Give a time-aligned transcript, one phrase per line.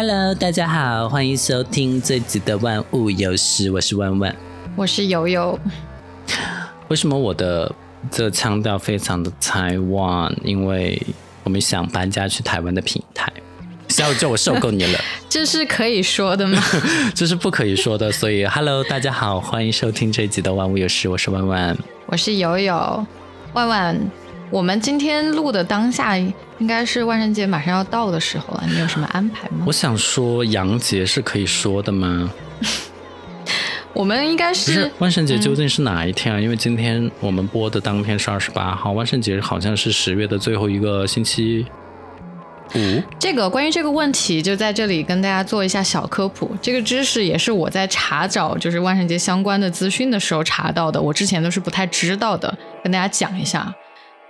[0.00, 4.32] Hello，大家好，欢迎收听这集的《万物有时》，我是万万，
[4.76, 5.58] 我是悠悠。
[6.86, 7.74] 为什么我的
[8.08, 10.32] 这个腔调非常的台湾？
[10.44, 11.04] 因为
[11.42, 13.28] 我们想搬家去台湾的平台。
[13.88, 16.62] 小宇宙，我受够你了， 这是可以说的吗？
[17.12, 18.12] 这是不可以说的。
[18.12, 23.04] 所以，Hello，大家好，欢迎收听这一集的《万物有时》，我是万万，我是悠悠。
[23.52, 24.00] 万万，
[24.50, 26.16] 我们今天录的当下。
[26.60, 29.64] 应该是万圣节马上要到的时候了，你有什么安排吗？
[29.64, 32.28] 我想说，洋节是可以说的吗？
[33.94, 36.40] 我们应该是万圣节究竟是哪一天啊？
[36.40, 41.64] 因为今天我们播的当天是二十八号，万圣节好像是十月的最后一个星期
[42.74, 43.00] 五。
[43.20, 46.50] 这个关于这个问题，就在这里跟大家做一下小科普。
[46.60, 53.72] 这个知识也是我在查找就是万圣节相关的资讯的时候查到的，我之前都是不太知道的，跟大家讲一下。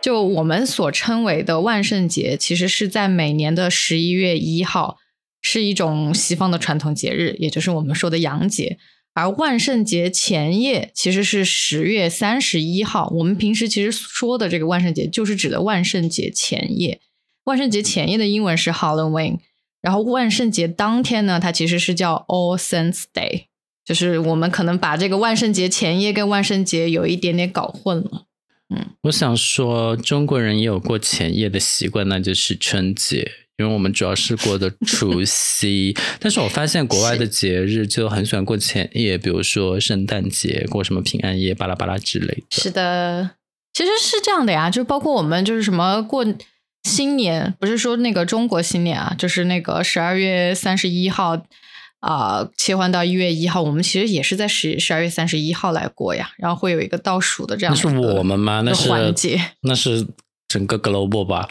[0.09, 4.97] 就我们所称为的万圣节，其实是在每年的十一月一号，
[5.43, 8.79] 是一种西方的传统节日，也就是我们说的洋节。
[9.13, 13.13] 而万圣节前夜其实是十月三十一号。
[13.19, 17.03] 我们平时其实说的这个万圣节，就是指的万圣节前夜。
[17.45, 19.41] 万圣节前夜的英文是 Halloween，
[19.83, 23.49] 然后万圣节当天呢，它其实是叫 All Saints Day，
[23.85, 28.28] 就是我们可能把这个万圣节前夜跟万圣节有一点点搞混了。
[28.75, 35.97] 嗯，我想说，中国人也有过前夜的习惯，那就是春节，因为我们主要是过的除夕。
[36.21, 42.45] 但是我发现国外的节日就很喜欢过前夜，比如说圣诞节过什么平安夜、巴拉巴拉之类的。
[42.63, 43.31] 是的，
[43.73, 46.27] 其实是这样的呀，就包括我们就是什么过
[46.83, 51.43] 新年，不是说那个中国新年啊，就是那个十二月三十一号。
[52.01, 57.75] 啊，切换到一月一号，我们其实也是在十十二月三十一号来过呀，然后会有一个倒数的这样。
[57.75, 58.63] 那是我们吗？
[58.65, 60.07] 那是环节，那是
[60.47, 61.49] 整个 global 吧。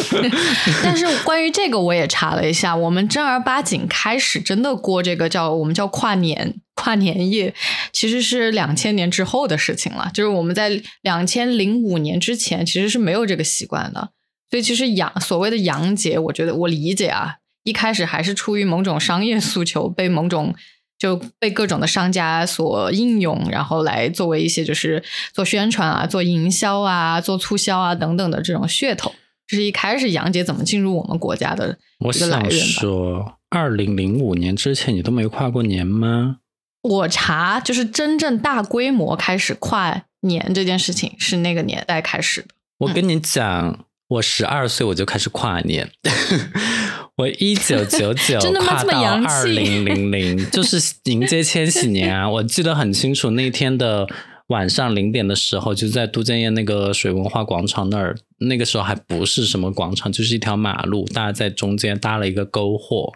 [0.84, 7.54] 但是关于这个，我也查了一下，我们正儿八经开始真的过这个叫我们叫跨年跨年夜，
[7.92, 10.10] 其实是两千年之后的事情了。
[10.12, 14.10] 就是我们在两千零五年之前，其实是没有这个习惯的。
[14.50, 17.36] 所以其实洋所谓的洋节，我觉得我理解啊。
[17.70, 20.52] 一开始还是出于某种商业诉求，被某种
[20.98, 25.00] 就被各种的商家所应用，然后来作为一些就是
[25.32, 29.14] 做宣传啊、做营销啊、做促销啊等等的这种噱头。
[29.46, 36.38] 这是一开始杨姐怎么进入我们国家的我想说，二零零五年之前你都没跨过年吗？
[36.82, 42.48] 我查，就是真正大规模开始跨年这件事情是那个年代开始的。
[42.78, 45.90] 我跟你讲，我十二岁我就开始跨年。
[47.20, 52.28] 我一九九九 跨到二零零零， 就是迎接千禧年啊！
[52.28, 54.08] 我记得很清楚，那天的
[54.46, 58.16] 晚上零点的时候，就在都江堰那个水文化广场那儿。
[58.38, 63.12] 那个时候还不是什么广场，就是一条马路，大家在中间搭了一个篝火。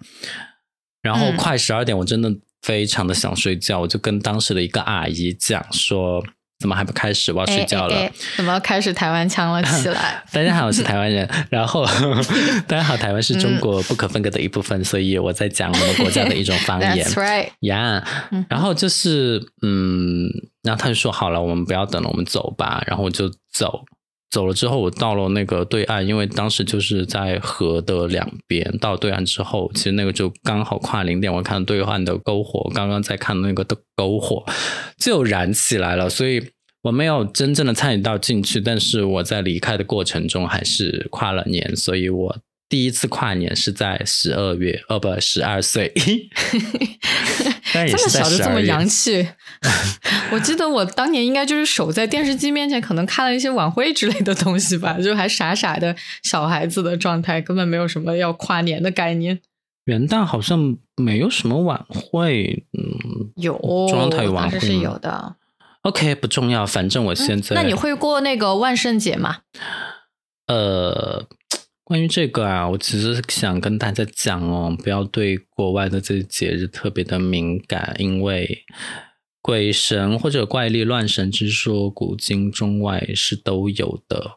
[1.00, 6.22] 然后快十二点，我真的非常的想睡觉，我就跟当时的一个阿姨讲说。
[6.60, 7.32] 怎么还不开始？
[7.32, 8.10] 我要睡觉了。
[8.36, 10.22] 怎么开始台湾腔了起来？
[10.32, 11.28] 大家好，我是台湾人。
[11.50, 11.84] 然后
[12.66, 17.06] 大家好，台湾是中国不可分割的一部分，所以我在讲我们国家的一种方言。
[17.06, 17.48] That's right.
[17.60, 18.02] Yeah.
[18.48, 20.30] 然后就是嗯，
[20.62, 22.82] 然后他就说好了，我们不要等了，我们走吧。
[22.86, 23.84] 然后我就走。
[24.34, 28.76] 走了之后，我到了那个对岸，因为当时就是在河的两边。
[28.80, 34.44] 到对岸之后，其实那个就刚好跨零点，我看对岸的篝火，刚刚在看那个的篝火
[34.98, 36.44] 就燃起来了，所以
[36.82, 42.36] 我没有真正的参与到进去，但是我在离开的过程中还是跨了年，所以我。
[42.66, 45.92] 第一次跨年是在十二月，哦不，十二岁，
[47.88, 49.26] 这么小就这么洋 气。
[50.32, 59.40] 我记得我当年应该就是守在电视机面前，可能看了一些晚会之类的东西吧，就还傻傻的小孩子的状态，根本没有什么要跨年的概念。
[59.84, 63.58] 元旦好像没有什么晚会，嗯，有
[63.88, 65.36] 中央台晚会是有的。
[65.82, 67.54] OK，不重要，反正我现在。
[67.54, 69.38] 那你会过那个万圣节吗？
[70.46, 71.26] 呃。
[71.84, 78.64] 关于这个啊，我其实想跟大家讲哦，不要对国外的这些节日特别的敏感，因为
[79.42, 84.32] 鬼神或者怪力乱神之说，古今中外是都有的。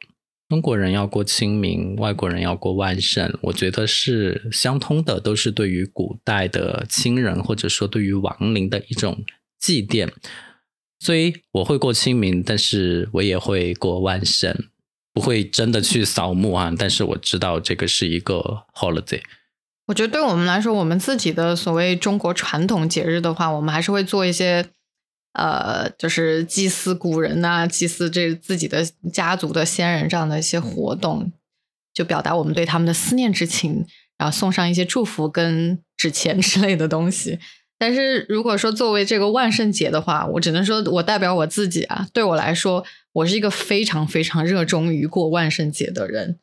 [0.49, 9.23] 中国人要过清明，外国人要过万圣，我觉得是相通的，都是对于古代的亲人或者说对于亡灵的一种
[9.57, 10.09] 祭奠。
[10.99, 14.53] 所以我会过清明，但是我也会过万圣。
[15.17, 19.21] 不会真的去扫墓啊，但是我知道这个是一个 holiday。
[19.87, 24.67] 我觉得对我们来说，我们自己的所谓中国传统节日的话，我们还是会做一些，
[25.33, 31.31] 呃，就是祭祀古人呐，祭祀这自己的家族的先人这样的一些活动，
[31.95, 33.87] 就表达我们对他们的思念之情。
[34.19, 37.39] 然后送上一些祝福跟纸钱之类的东西。
[37.79, 42.83] 但是如果说作为这个万圣节的话，我只能说我代表我自己啊，对我来说，
[43.17, 46.39] 我是一个非常非常热衷于过万圣节的人。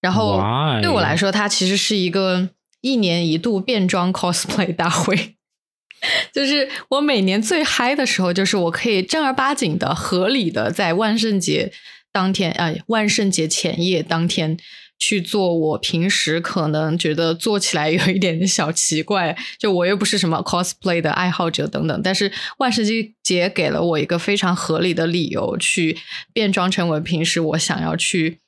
[0.00, 0.40] 然后
[0.80, 5.36] 对我来说，它其实是一个一年一度变装 cosplay 大会。
[6.32, 11.72] 就是我每年最嗨的时候，就是我可以正儿八经的、合理的在万圣节
[12.12, 14.58] 当天啊，万圣节前夜当天。
[14.98, 22.82] 去做我平时可能觉得做起来有一点小奇怪，就我又不是什么 cosplay 的爱好者等等，但是万圣
[23.22, 25.98] 节给了我一个非常合理的理由去
[26.32, 28.38] 变装成为平时我想要去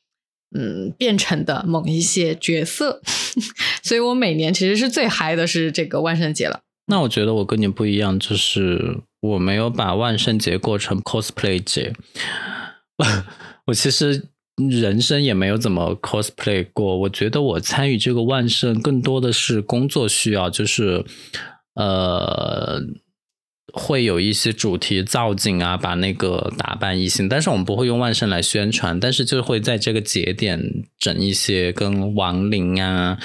[0.56, 3.02] 嗯变成的某一些角色，
[3.84, 6.60] 所以我每年其实是最嗨的是这个万圣节了。
[6.86, 11.92] 那我觉得我跟你不一样，就是我没有把万圣节过成 cosplay 节，
[13.66, 14.28] 我其实。
[14.70, 21.04] 人生也没有怎么 cosplay 过，我觉得我参与这个万圣更多的是工作需要，就是
[21.74, 22.80] 呃
[23.72, 30.60] 会有一些主题造景啊，把那个打扮一新，但是我们不会用万圣来宣传，但是就会在这个节点
[30.98, 33.18] 整一些跟亡灵啊、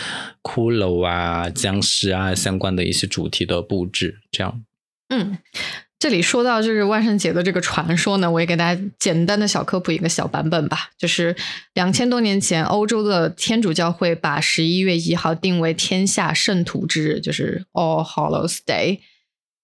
[0.43, 4.63] 骷髅啊、僵尸啊相关的一些主题的布置，这样。
[5.09, 5.37] 嗯。
[6.03, 10.89] 这里说到就是万圣节的这个传说呢，我也给大家简单的小科普一个小版本吧。
[10.97, 11.33] 就是
[11.75, 18.99] 两千多年前，欧洲的天主教会把十一月一号定为天下圣徒之日，就是 All Hallows Day。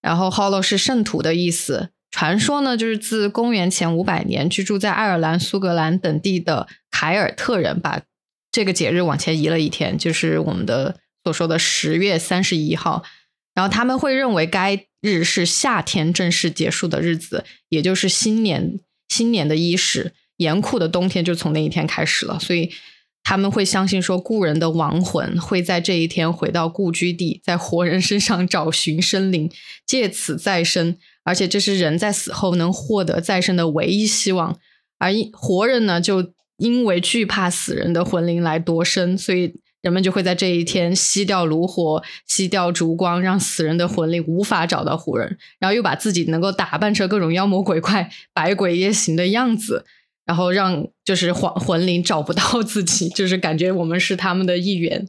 [0.02, 1.90] 然后 Hallow 是圣徒的意思。
[2.10, 8.00] 传说呢，就是自公元前五百年，居住在爱尔兰、苏格兰等地的凯尔特人把
[8.50, 10.96] 这个节日往前移了一天，就是我们的
[11.26, 13.04] 所说的十月三十一号。
[13.54, 22.38] 然后他们会认为该日是夏天正式结束的日子，也就是新年新年的伊始，严酷的冬天就从那一天开始了。
[22.40, 22.72] 所以
[23.24, 29.50] 他们会相信说，故人的亡魂会在这一天回到故居地，在活人身上找寻生灵，
[29.86, 30.98] 借此再生。
[31.24, 34.58] 而且这是人在死后能获得再生的唯一希望。
[34.98, 39.60] 而活人呢，就因为惧怕死人的魂灵来夺生，所以。
[39.82, 49.86] 人们就会在这一天熄掉炉火，熄掉烛光，让死人的魂灵无法找到活人，然后又把自己能够打扮成各种妖魔鬼怪、百鬼夜行的样子，
[50.26, 55.08] 然后让就是魂魂灵找不到自己，就是感觉我们是他们的一员。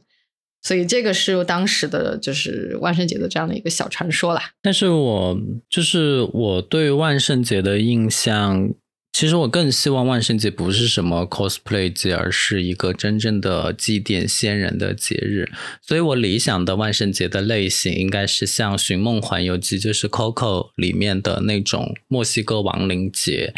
[0.63, 4.51] 所以这个是当时的就是万圣节的这样的一个小传说啦。
[4.61, 5.37] 但是我
[5.69, 8.71] 就是我对万圣节的印象。
[9.13, 15.51] 其实我更希望万圣节不是什么 cosplay 节，而是一个真正的祭奠先人的节日。
[15.81, 23.53] 所以我理想的万圣节的类型应该是像《寻梦环游记》就是 Coco 里面的那种墨西哥亡灵节，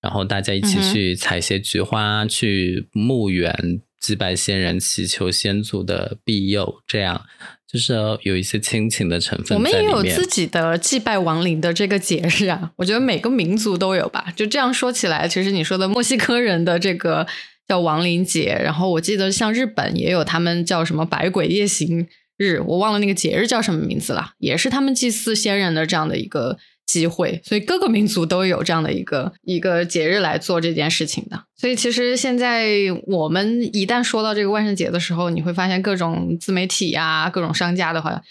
[0.00, 7.26] 然后大家一起去采些菊花，去墓园祭拜先人，祈求先祖的庇佑，这样。
[7.74, 7.92] 就是
[8.22, 9.58] 有一些亲情的成分。
[9.58, 14.32] 我们也有自己的祭拜亡灵的这个节日啊， 我觉得每个民族都有吧。
[14.36, 17.26] 就这样说起来，其实你说的墨西哥人的这个
[17.66, 22.06] 叫亡灵节，然后我记得像日本也有他们叫什么百鬼夜行
[22.36, 26.56] 日，我忘了那个节日叫什么名字了，也是他们祭祀先人的这样的一个。
[26.86, 31.44] 机会，所以各个民族都有这样的一个一个节日来做这件事情的。
[31.56, 32.68] 所以其实现在
[33.06, 38.22] 我们一旦说到这个万圣节的时候，你会发现各种自媒体呀、各种商家的话，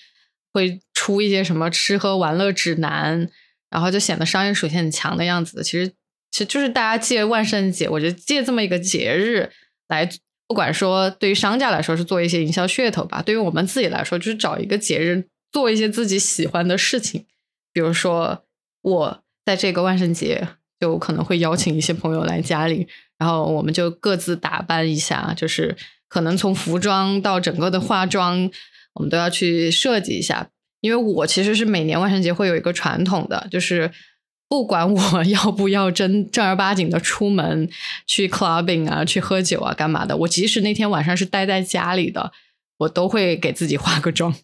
[0.54, 3.28] 会出一些什么吃喝玩乐指南，
[3.70, 5.64] 然后就显得商业属性很强的样子。
[5.64, 5.92] 其实
[6.32, 9.50] 其实就是大家借万圣节，我觉得借这么一个节日
[9.88, 10.08] 来，
[10.48, 17.26] 不管说对于商家来说是做一些营销噱头吧，对于我们自己来说就是找一个节日做一些自己喜欢的事情。
[17.74, 18.46] 比如说，
[18.82, 20.48] 我在这个万圣节
[20.80, 22.88] 就可能会邀请一些朋友来家里，
[23.18, 25.76] 然后我们就各自打扮一下，就是
[26.08, 28.50] 可能从服装到整个的化妆，
[28.94, 30.50] 我们都要去设计一下。
[30.82, 33.90] 因为我其实是每年万圣节会有一个传统的，就是
[34.50, 37.70] 不管我 要不要真正儿八经的出门
[38.06, 42.34] 去 clubbing 啊、去喝酒啊、干嘛的，我即使那天晚上是待在家里的，
[42.80, 44.36] 我都会给自己化个妆，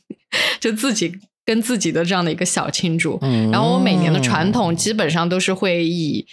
[0.58, 1.20] 就自己。
[1.44, 3.18] 跟自己的这样的一个小庆祝，
[3.50, 6.26] 然后我每年的传统基本上都是会以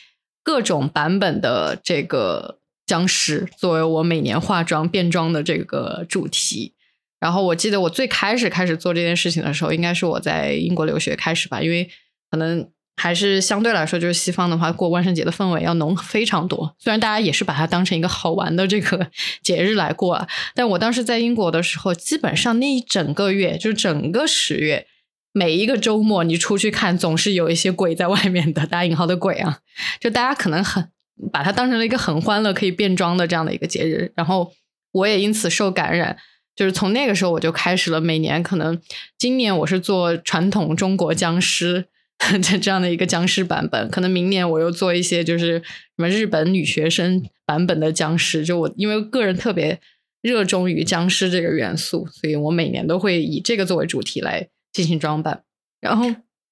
[0.43, 6.73] 各种版本的这个僵尸作为我每年化妆变装的这个主题。
[7.19, 11.89] 然后我记得我最开始开始做这件事情的时候，应该是我在英国留学开始吧，因为
[12.31, 16.75] 可能还是相对来说，就是西方的话过万圣节的氛围要浓非常多。
[16.79, 19.09] 虽然大家也是把它当成一个好玩的这个
[19.41, 24.85] 节日来过，但我当时在英国的时候，基本上那一整个月，就是整个十月。
[25.31, 29.59] 每一个周末，你出去看，总是有一些鬼在外面的打引号的鬼啊，
[29.99, 30.89] 就大家可能很
[31.31, 34.11] 把它当成了一个很欢乐、可以变装的这样的一个节日。
[34.15, 34.51] 然后
[34.91, 36.17] 我也因此受感染，
[36.55, 38.79] 就是从那个时候我就开始了，每年可能
[39.17, 41.85] 今年我是做传统中国僵尸
[42.41, 45.63] 这这样的一个僵尸版本，可能明年我又做一些就是什
[45.97, 48.43] 么日本女学生版本的僵尸。
[48.43, 49.79] 就我因为个人特别
[50.21, 55.43] 热衷于僵尸这个元素，所以我每年都会以这个作为主题来进行装扮。
[55.81, 56.05] 然后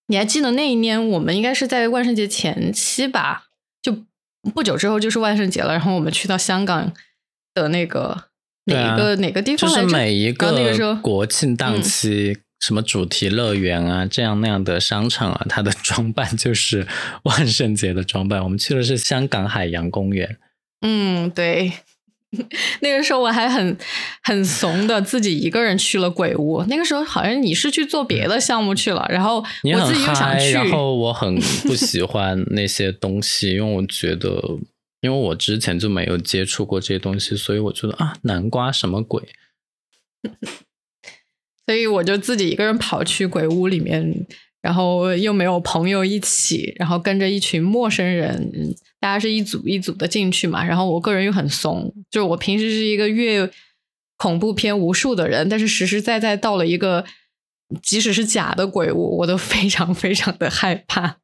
[0.07, 3.45] 你还记得那一年我们应该是在万圣节前期吧？
[3.81, 4.05] 就
[4.53, 6.93] 不久之后就是万圣节了，然后我们去到香港
[7.53, 8.25] 的那个。
[8.69, 9.69] 哪个哪个地方？
[9.69, 16.85] 就是每一个那个时候国庆档期，什么主题乐园啊，这样那样的商场啊，它的 装扮就是
[17.23, 18.43] 万圣节的装扮。
[18.43, 20.37] 我们去的是香港海洋公园。
[20.81, 21.71] 嗯，对。
[22.81, 23.77] 那个时候我还很
[24.23, 26.63] 很怂的，自己一个人去了鬼屋。
[26.67, 34.59] 那个时候好像你是去做别的项目去了，然后我自己又想去，然后我很不喜欢那些东西，因为我觉得。
[35.01, 39.29] 因为我之前就没有接触过这些东西，所以我觉得啊，南瓜什么鬼？
[41.67, 44.25] 所以我就自己一个人跑去鬼屋里面，
[44.61, 50.63] 然后又没有朋友一起，然后跟着一群陌生人，大家是一组一组的进去嘛。
[50.63, 53.49] 然后我个人又很怂，就是我平时是一个越
[54.17, 57.05] 恐怖片无数的人，但是实实在在到了一个。
[57.81, 61.17] 即使是假的鬼屋，我都非常非常的害怕。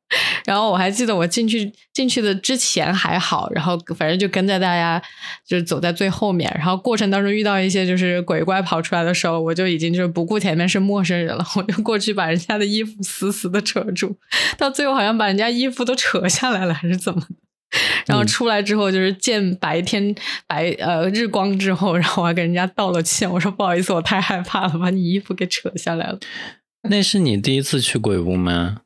[0.46, 5.02] 然后我还记得我进去进去的之前还好，然后反正就跟在大家，
[5.48, 6.54] 就是走在最后面。
[6.56, 14.16] 然后过程当中遇到一些就是鬼怪跑出来的时候，我就已经就是不顾前面是陌生人了，我就过去把人家的衣服死死的扯住，
[14.58, 17.24] 到最后好像把人家衣服都扯下来了，还是怎么？
[18.06, 20.14] 然后出来之后，就是见白天
[20.48, 26.20] 白呃日光之后，然后我还跟人家道了歉，我说不好意思，我太害怕了，把你衣服给扯下来了。
[26.90, 28.82] 那是你第一次去鬼屋吗？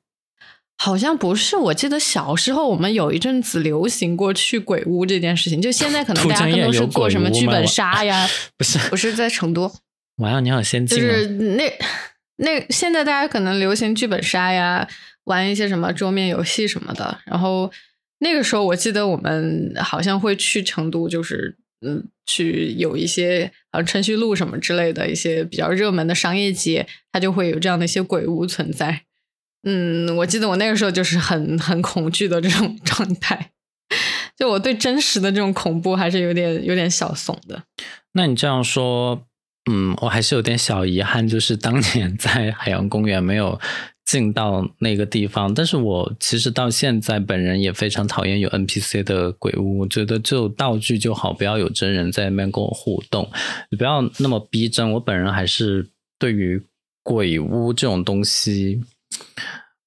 [0.77, 9.73] 好像不是，我记得小时候我们有一阵子流行过去鬼屋这件事情，就现在可能大家更多是过什么剧本杀呀， 不是不是在成都。
[10.17, 10.99] 哇，你好先进。
[10.99, 11.63] 就是那
[12.37, 14.87] 那现在大家可能流行剧本杀呀，
[15.23, 17.71] 玩一些什么桌面游戏什么的，然后。
[18.19, 21.55] 那个时候，我记得我们好像会去成都，就是
[21.85, 29.03] 嗯，去有一些呃春熙路什么之类的一些比较热门的商业街，它就会有这样的一些鬼屋存在。
[29.63, 33.51] 嗯，我记得我那个时候就是很很恐惧的这种 状态，
[34.35, 37.63] 就我对真实的这种恐怖还是有点有点小怂的。
[38.13, 39.27] 那你这样说，
[39.69, 43.59] 嗯，我还是有点小遗憾，就是当年在海洋公园没有。
[44.07, 53.29] 进到那个地方，但是我其实到现在本人也非常讨厌有 NPC 的鬼屋，我觉得就道具就好，不要有真人在那边跟我互动，
[53.69, 54.93] 你不要那么逼真。
[54.93, 56.63] 我本人还是对于
[57.03, 58.81] 鬼屋这种东西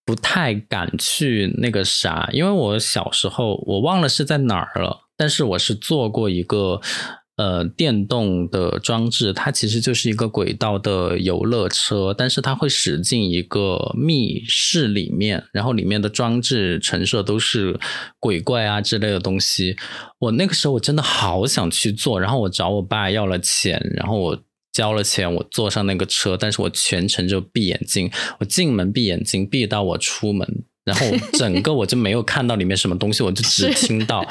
[0.04, 6.82] 不太敢去那个啥，因为我小时候我忘了是在哪儿了，但是我是做过一个。
[7.40, 17.80] 呃，电动的装置，它其实就是一个轨道的游乐车，但是它会驶进一个密室里面，然后里面的装置陈设都是
[18.18, 19.74] 鬼怪啊之类的东西。
[20.18, 24.38] 我那个时候我真的好想去做，然后我找我爸要了钱，然后我
[24.70, 30.46] 交了钱，我坐上那个车，但是我全程就闭眼睛，我进门闭眼睛，闭到我出门，
[30.84, 34.28] 然后整个我就没有看到里面什么东西，我就只听到，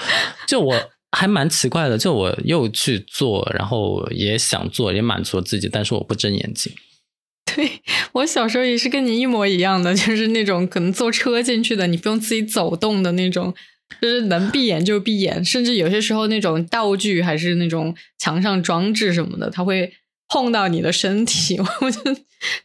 [0.47, 0.75] 就我。
[1.11, 6.73] 还蛮奇怪的，就我又去做，然后也想做，也满足了自己，但是我不睁眼睛。
[7.55, 7.81] 对
[8.13, 13.53] 我小时候也是跟你一模一样的，就是那种可能坐车进去的，你不用自己走动的那种，
[14.01, 19.93] 就是能闭眼就闭眼，甚至有些时候那种道具还是那种墙上装置什么的，它会。
[20.31, 21.99] 碰到你的身体， 我就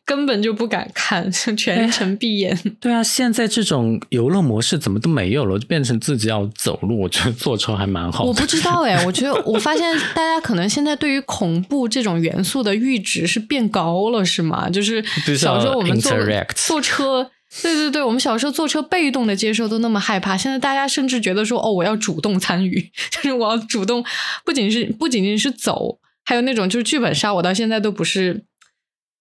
[0.05, 2.57] 根本就不敢看，就全程闭眼。
[2.81, 7.01] 对啊，现在这种游乐模式怎么都没有了，就变成自己要走路。
[7.01, 8.25] 我觉得坐车还蛮好。
[8.25, 14.69] 我不知道 哎，我觉得我发现大家可能现在对于恐怖这种元素的阈值是变高了，是吗？
[14.71, 15.05] 就是
[15.37, 16.13] 小时候我们坐
[16.55, 17.31] 坐车，
[17.63, 24.05] 对对对，我们小时候坐车被动的接受都那么害怕，现在大家甚至觉得说哦，我要主动参与， 就是我要主动，
[24.45, 25.99] 不仅是不仅仅是走。
[26.27, 28.45] 还有那种就是剧本杀，我到现在都不是，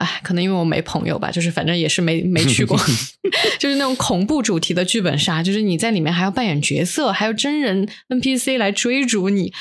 [0.04, 2.78] 哎，可能因为我没朋友吧，就是反正也是没没去过，
[3.58, 9.54] 就是那种恐怖主题的剧本杀，就是你在里面还要扮演角色，还有真人 NPC 来追逐你，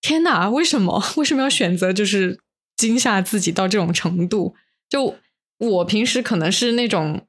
[0.00, 2.40] 天哪，为什么 为什么要选择就是
[2.76, 4.54] 惊吓自己到这种程度？
[4.88, 5.16] 就
[5.58, 7.26] 我平时可能是那种。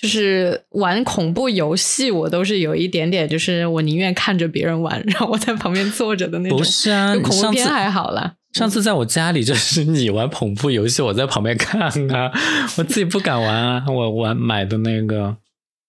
[0.00, 6.56] 就是玩恐怖游戏，我都是有一点点，就是我宁愿看着别人玩，然后我在旁边坐着的那种。
[6.56, 8.34] 不是啊，恐怖片还好啦。
[8.52, 11.82] 上次在我家里，就是你玩恐怖游戏，我在旁边看
[12.14, 12.30] 啊，
[12.78, 15.36] 我自己不敢玩啊，我玩买的那个。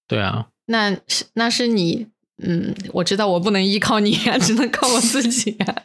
[0.08, 2.08] 对啊，那是那是你，
[2.42, 5.76] 嗯，我知道我不能依靠你啊，只能靠我自己啊。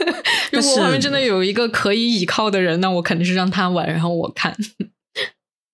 [0.52, 4.54] 如果外面真的有一个可以倚靠的人，那我肯定是让他玩，然后我看。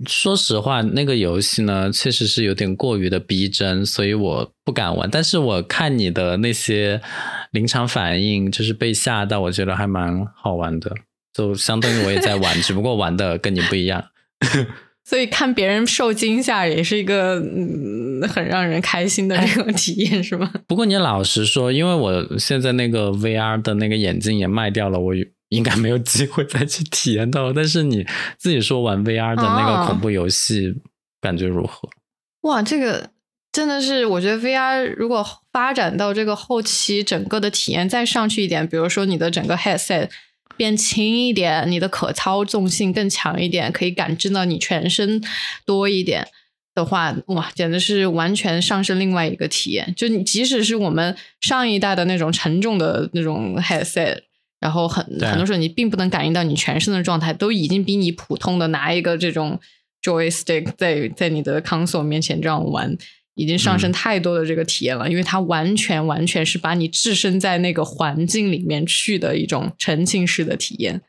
[0.05, 5.09] 说实话，那个游戏呢，确实是有点过于的逼真，所以我不敢玩。
[5.11, 7.01] 但是我看你的那些
[7.53, 10.93] 临场反应，就是被吓到，我觉得还蛮好玩的。
[11.33, 14.05] 就相当于我也在玩， 只不过玩的跟你不一样。
[15.05, 20.53] 所以看别人受惊吓也是一个嗯很让人开心的这个体验，是吗？
[20.67, 25.15] 不过你老实说，因为我现在那个 VR 的那个眼镜也卖掉了，我
[25.49, 27.53] 应该没有机会再去体验到。
[27.53, 28.07] 但是你
[28.39, 30.75] 自己说玩 VR 的那个恐怖游戏，
[31.21, 31.89] 感觉如何？
[32.43, 33.11] 哇，这个
[33.53, 40.09] 真的是，我觉得 VR 如果发展到这个后期，整个的体验再上去一点，比如说你的整个 headset。
[40.57, 45.23] 变轻一点，你的可操纵性更强一点，可以感知到你全身
[45.67, 46.27] 多一点
[46.75, 49.93] 的话，哇，简直是完全上升另外一个体验。
[49.95, 54.21] 就你即使是我们上一代的那种沉重的那种 headset，
[54.61, 59.61] 然后很很多时候你并不能感应到你全身的状态，都已经比你普通的拿一个这种
[60.03, 62.97] joystick 在在你的 console 面前这样玩。
[63.39, 71.03] 已经上升太多的这个体验了，因为它完全完全是把你置身在那个环境里面去的一种沉浸式的体验。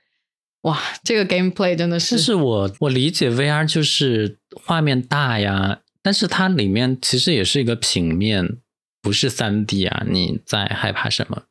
[0.64, 2.16] 哇，这个 gameplay 真的是。
[2.16, 8.58] 但是我我理解 VR 就是画面大呀，但是它里面其实也是一个平面，
[9.02, 11.44] 不是三 D 啊，你在害怕什么？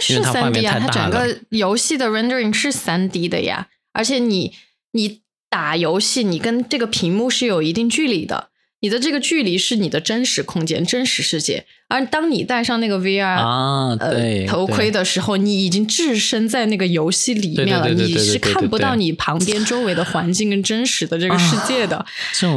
[0.00, 4.54] 是三 D 啊，它整个游戏的 rendering 是三 D 的呀，而且你
[4.92, 8.48] 你打游戏，你跟这个屏幕是有一定距离的。
[8.80, 22.06] 你的这个距离是你的真实空间、真实世界，而当你戴上那个 VR 啊，呃头盔的时候，你已经置身在那个游戏里面了，你是看不到你旁边周围的环境跟真实的这个世界的，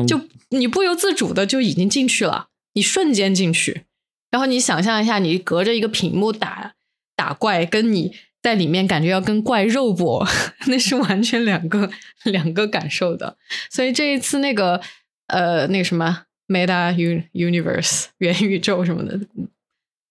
[0.07, 3.85] 就你不由自主的就已经进去了，你瞬间进去，
[4.29, 6.73] 然后你想象一下，你隔着一个屏幕打
[7.21, 8.11] 打怪，跟你
[8.41, 10.27] 在里面感觉要跟怪肉搏，
[10.67, 11.89] 那是完全两个
[12.25, 13.37] 两个感受的，
[13.69, 14.81] 所以这一次那个。
[15.27, 16.93] 呃，那个什么 Meta
[17.31, 19.17] Universe 元宇宙什么的，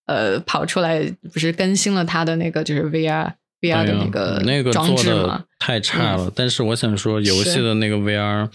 [0.07, 5.45] 呃，跑出来不是更新了它的那个就是 VR VR 的那个那个装置吗？
[5.59, 6.33] 太差了。
[6.35, 8.49] 但是我想说，游戏的那个 VR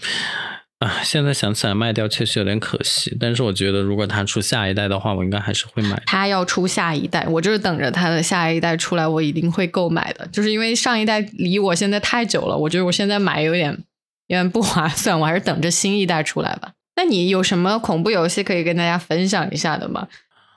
[0.78, 3.16] 啊，现在想起来卖掉确实有点可惜。
[3.18, 6.02] 但是我觉得，如果它出下一代的话，我应该还是会买。
[6.06, 10.26] 它要出下一代，我就是等着它的下一代出来，我一定会购买的。
[10.28, 13.84] 就是因为上一代离我现在太久了，我觉得我现在买有点。
[14.28, 16.72] 有点不划算，我还是等着新一代出来吧。
[16.96, 20.08] 那你有什么恐怖游戏可以跟大家分享一下的吗？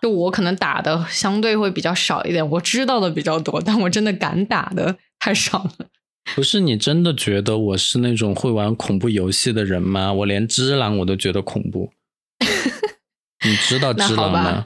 [0.02, 5.86] 就我可能打的相对会比较少一点，我知道的比较多，但我真的敢打的太少了。
[6.36, 10.14] 不是你真的觉得我是那种会玩恐怖游戏的人吗？
[10.14, 11.92] 我连《只狼》我都觉得恐怖。
[13.46, 14.66] 你知道《只狼》吗？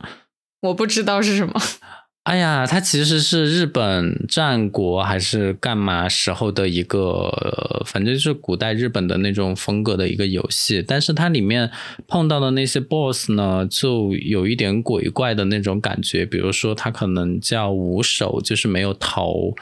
[0.61, 1.53] 我不知道是什么。
[2.23, 10.81] 哎呀，它其实是日本战国还是干嘛时候的一个，反正是古代日本的那种风格的一个游戏。
[10.81, 11.69] 但是它里面
[12.07, 16.25] 碰到的那些 BOSS 呢，就有一点鬼怪的那种感觉。
[16.25, 19.53] 比如说，它可能叫无手，就是没有头；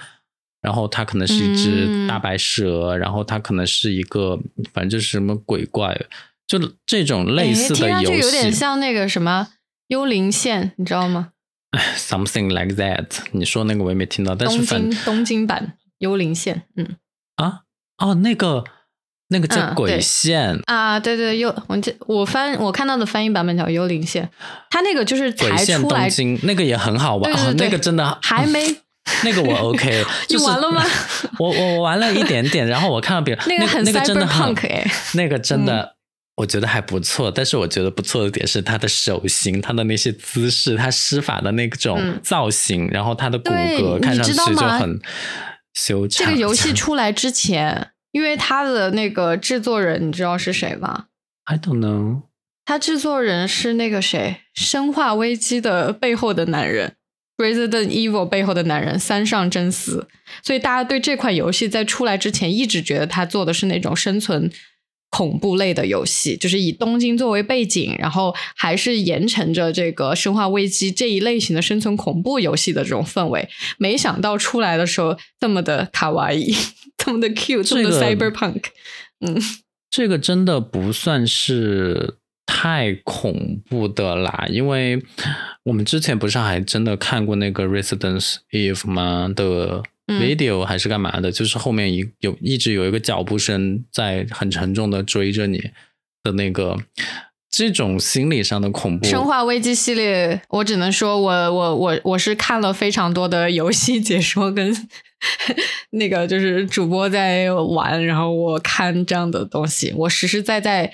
[0.61, 4.39] 然后它可能是一只大白蛇；然后它可能是一个，
[4.73, 5.99] 反正就是什么鬼怪，
[6.47, 9.47] 就这种类似的游戏，有点像那个什么
[9.87, 11.29] 幽灵线，你知道吗？
[11.97, 16.95] Something like that，你说那个我也没听到，但是东京东京版幽灵线，嗯。
[17.37, 17.61] 啊
[17.97, 18.63] 哦，那个
[19.29, 20.59] 那个叫鬼线。
[20.65, 24.29] 啊，对对，幽我这我翻我看到的翻译版本叫幽灵线，
[24.69, 26.09] 它那个就是才出来，
[26.43, 28.65] 那个也很好玩， 那个真的还没
[29.23, 30.83] 那个我 OK， 你玩了吗？
[31.39, 35.95] 我我我玩了一点点，然后我看到别人那个很那个真的很哎，那个真的。
[36.37, 44.99] 我觉得还不错，但是我觉得不错的点是他的手型，他的那些姿势，他施法的那种造型，然后他的骨骼看上去就很
[45.73, 46.25] 修长。
[46.25, 51.05] 这个游戏出来之前，因为他的那个制作人，你知道是谁吗
[51.43, 52.21] ？I don't know。
[52.65, 56.89] 他制作人是那个谁，《生化危机》的背后的男人，
[57.41, 60.07] 《Resident Evil》背后的男人三上真司。
[60.43, 64.51] 所以大家对这款游戏在出来之前，一直觉得他做的是那种生存。
[65.13, 73.49] 恐怖类的游戏，就是以东京作为背景，然后还是沿承着这个《生化危机》这一类型的生存恐怖游戏的这种氛围。
[73.77, 76.55] 没想到出来的时候这么的卡哇伊，
[76.97, 78.63] 这么的 cute，这么的 cyberpunk。
[79.19, 79.35] 嗯，
[79.89, 82.15] 这个真的不算是
[82.53, 85.01] 太恐怖的啦，因为
[85.63, 89.83] 我们之前不是还真的看过那个《Residence Eve》吗的。
[90.19, 91.31] video 还是干嘛的？
[91.31, 95.71] 就是后面一有一直有一个脚步声在很沉重的追着你
[96.21, 96.77] 的那个
[97.49, 99.07] 这种心理上的恐怖。
[99.07, 104.75] 生化危机系列，我只能说我我我我是看了非常多的游戏解说跟
[105.91, 110.91] 那个就是主播在玩，然后我看这样的东西，我实实在在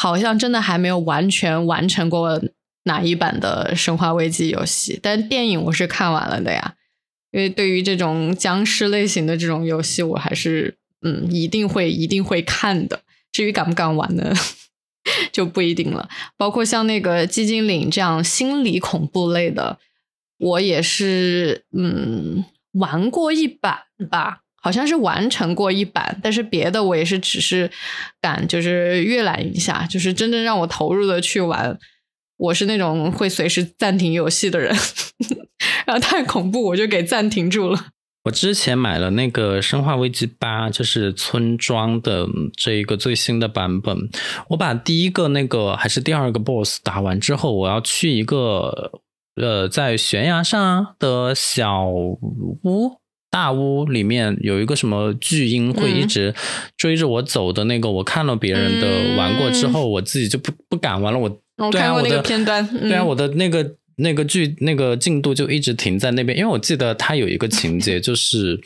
[0.00, 2.40] 好像真的还没有完全完成过
[2.84, 6.76] 哪一版的生化危机游戏，但电影我是看完了的呀。
[7.32, 13.00] 因为对于这种僵尸类型的这种游戏，我还是嗯一定会一定会看的。
[13.32, 14.32] 至于敢不敢玩呢，
[15.32, 16.08] 就不一定了。
[16.36, 19.80] 包括像那个《寂静岭》这样心理恐怖类的，
[20.38, 26.20] 我也是嗯玩过一版吧，好像是完成过一版。
[26.22, 27.70] 但是别的我也是只是
[28.20, 31.78] 敢就是阅览一下，就是真正让我投入的去玩。
[32.36, 34.76] 我是那种会随时暂停游戏的人，
[35.86, 37.86] 然后太恐怖我就给暂停住了。
[38.24, 43.96] 我之前买了那个《生化危机八》，就是村庄的这一个最新的版本。
[44.48, 48.92] 我把第一个那个还是第二个 BOSS 打完之后，我要去一个
[49.36, 53.00] 呃在悬崖上的小屋
[53.30, 56.34] 大屋里面有一个什么巨婴会一直
[56.76, 57.90] 追着我走的那个。
[57.90, 61.18] 我看了别人的玩过之后，我自己就不不敢玩了。
[61.18, 68.60] 我我看过那个片段，对啊，我的那个那个剧那个进度就一直停在那边，因为我记得它有一个情节， 就是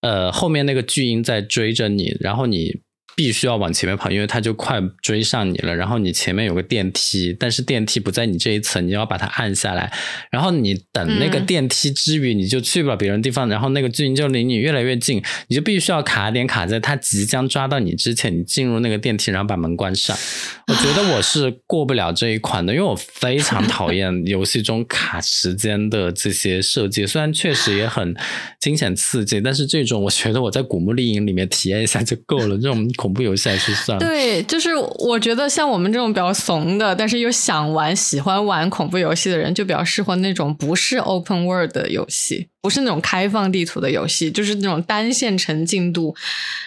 [0.00, 2.80] 呃后面那个巨婴在追着你，然后你。
[3.16, 5.74] 必须要往前面跑，因为他就快追上你了。
[5.74, 9.92] 然后你前面有个电梯，但是电梯不在你这一层，你要把它按下来。
[10.32, 13.48] 然后你等那个电梯之余，你就去不了别人地方。
[13.48, 20.16] 然后那个巨婴就离你越来越近，你就必须要卡点卡在他即将抓到你之前，你进入那个电梯，然后把门关上。
[20.66, 27.06] 我觉得我是过不了这一款的，因为我非常讨厌游戏中卡时间的这些设计。
[27.06, 28.12] 虽然确实也很
[28.58, 32.56] 惊险刺激，但是这种我觉得我在古墓丽影里面体验一下就够了。
[32.56, 32.90] 这种。
[33.04, 34.06] 恐怖游戏还是算了。
[34.06, 46.16] 对，就是我觉得像我们这种比较怂的，但是又想玩、喜欢玩恐怖游戏的人，就比较适合那种不是 open world 的游戏，不是那种开放地图的游戏，就是那种单线程进度，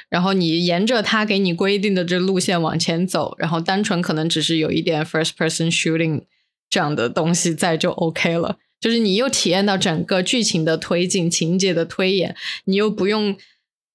[0.09, 6.21] 然后你沿着它给你规定的这路线往前走，然后单纯可能只是有一点 first person shooting
[6.69, 8.57] 这样的东西在就 OK 了。
[8.79, 13.35] 就是你又体验到整个剧情的推进、情节的推演，你又不用。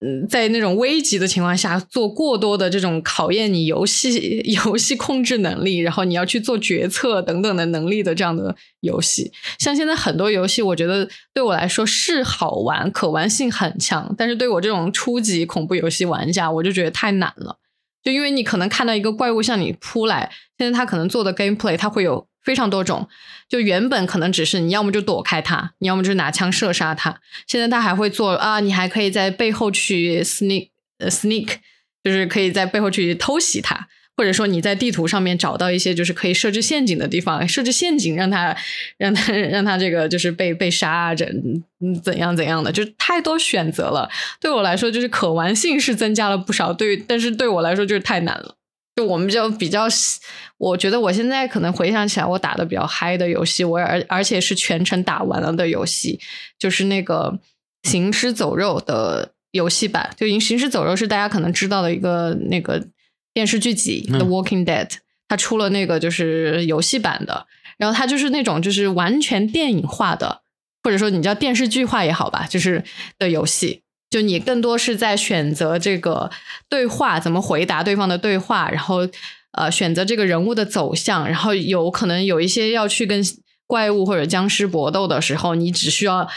[0.05, 17.59] 嗯，在那种危急的情况下，做过多的这种考验你游戏 游戏控制能力，然后你要去做决策等等的能力的这样的游戏，像现在很多游戏，我觉得对我来说是好玩，可玩性很强，但是对我这种初级恐怖游戏玩家，我就觉得太难了。
[18.03, 22.27] 就因为你可能看到一个怪物向你扑来，现在他可能做的 gameplay，它会有。
[22.43, 23.09] 非常多种，
[23.49, 27.21] 就原本可能只是你要么就躲开他，你要么就是拿枪射杀他。
[27.47, 31.57] 现在他还会做啊，你还可以在背后去 sneak，sneak，
[32.03, 38.57] 就是可以在背后去偷袭他，或者说你在地图上面找到一些就是可以设置陷阱的地方，设置陷阱让他
[38.99, 41.27] 让他让他这个就是被被杀啊，怎
[42.03, 44.11] 怎样怎样的，就太多选择了。
[44.41, 48.57] 对我来说，就是可玩性是增加了不少，对，但是对我来说就是太难了。
[48.95, 49.87] 就我们就比较，
[50.59, 56.21] 我觉得我现在可能回想起来，我打的比较嗨的游戏，我而而且是全程打完了的游戏，
[56.59, 57.39] 就是那个
[57.91, 60.15] 《行尸走肉》的游戏版。
[60.17, 62.87] 就《行尸走肉》是大家可能知道的一个那个
[63.33, 64.87] 电视剧集《The Walking Dead》，
[65.27, 67.47] 它出了那个就是游戏版的，
[67.79, 70.43] 然后它就是那种就是完全电影化的，
[70.83, 72.85] 或者说你叫电视剧化也好吧，就是
[73.19, 73.82] 的游戏。
[74.13, 76.31] 就你更多是在选择这个
[76.69, 79.09] 对话怎么回答对方的对话，然后
[79.53, 83.25] 呃选择这个人物的走向，然后有可能有一些要去跟
[83.67, 86.29] 怪物或者僵尸搏斗的时候，你只需要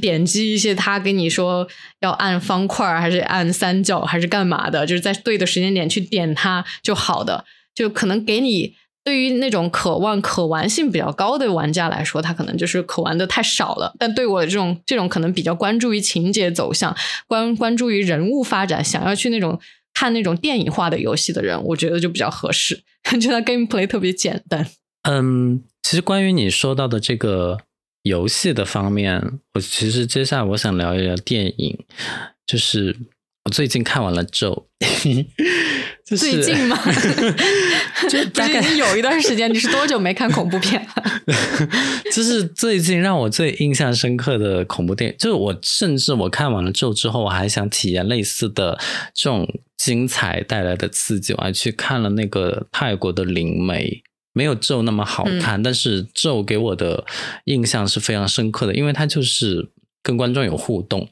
[0.00, 1.68] 点击一些他跟你说
[2.00, 8.74] 要按方块还是按三角还是干嘛的，就是在对的时间点去点它就好的，就可能给你。
[9.06, 13.94] 对于那种渴望可玩性比较高的玩家来说，他可能就是可玩的太少了。
[14.00, 16.92] 但对我这种这种可能比较关注于情节走向、
[17.28, 19.60] 关关注于人物发展，想要去那种
[19.94, 22.82] 看那种电影化的游戏的人，我觉得就比较合适。
[23.20, 24.66] 觉得 gameplay 特别简单。
[25.08, 27.58] 嗯，其实关于你说到的这个
[28.02, 31.78] 游戏的方面，我其实接下来我想聊一聊电影，
[32.44, 32.96] 就是
[33.44, 34.66] 我最近看完了《咒》。
[36.16, 36.78] 最近吗？
[38.08, 41.04] 就大概有一段时间，你是多久没看恐怖片了？
[42.14, 48.78] 就是最近让我最印象深刻的恐怖电影，就是我甚至我看完了咒之后，我还想体验类似的
[49.12, 57.04] 这种精彩带来的刺激，我还去看了那个泰国的灵媒，没有咒那么好看，但是咒给我的
[57.46, 59.68] 印象是非常深刻的，因为它就是
[60.04, 61.08] 跟观众有互动。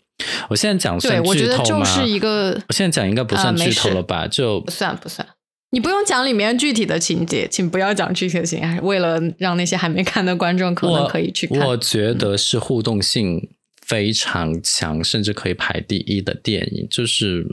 [0.49, 1.85] 我现在讲算剧透吗？
[1.85, 4.27] 就是一个，我现在讲应该不算剧透了吧？
[4.27, 5.27] 就不算不算。
[5.71, 11.67] 你不用讲里面具体的情节，请不要讲具体的情节，为了让那些还没看的观众可能可以去看。
[11.67, 13.51] 我觉得是互动性
[13.85, 16.87] 非常强，甚至可以排第一的电影。
[16.89, 17.45] 就是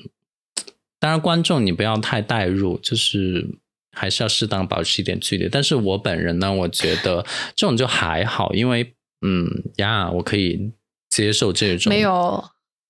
[1.00, 3.58] 当然，观众你不要太带入，就是
[3.92, 5.50] 还是要适当保持一点距离。
[5.50, 8.94] 但是我本人呢，我觉得这种就还好，因为
[9.26, 10.72] 嗯呀，我可以
[11.12, 12.44] 接受这种没有。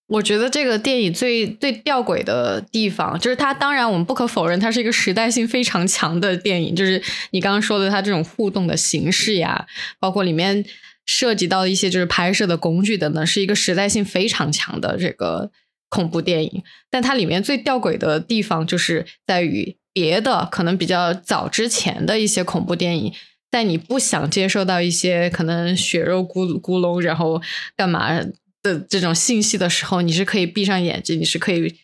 [0.07, 6.75] 我觉得这个电影最最吊诡的地方，就是它当然我们不可否认，它是一个时代性非常强的电影。
[6.75, 9.65] 就是你刚刚说的，它这种互动的形式呀，
[9.99, 10.65] 包括里面
[11.05, 15.49] 涉及到一些就是拍摄的工具等等，是一个时代性非常强的这个
[15.88, 16.62] 恐怖电影。
[16.89, 23.13] 但它里面最吊诡的地方，就是在于别的可能比较早之前的一些恐怖电影，
[23.52, 27.42] 在你不想接受到一些可能血肉咕咕隆，然后
[27.76, 28.24] 干嘛？
[28.64, 31.78] 的这种信息的时候，你是可以闭上眼睛，你是可以